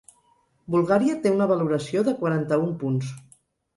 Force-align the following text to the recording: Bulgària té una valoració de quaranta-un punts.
Bulgària 0.75 1.17
té 1.25 1.33
una 1.35 1.47
valoració 1.53 2.03
de 2.09 2.17
quaranta-un 2.23 2.77
punts. 2.85 3.13